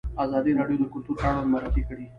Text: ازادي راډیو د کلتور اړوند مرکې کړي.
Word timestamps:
ازادي 0.23 0.51
راډیو 0.59 0.77
د 0.81 0.85
کلتور 0.93 1.17
اړوند 1.27 1.51
مرکې 1.53 1.81
کړي. 1.89 2.05